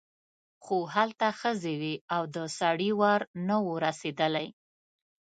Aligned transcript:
خو 0.63 0.77
هلته 0.95 1.27
ښځې 1.39 1.73
وې 1.81 1.93
او 2.15 2.21
د 2.35 2.37
سړي 2.59 2.91
وار 2.99 3.21
نه 3.47 3.55
و 3.65 3.67
رسېدلی. 3.85 4.47